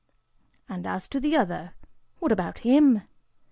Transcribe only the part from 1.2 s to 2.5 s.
other, what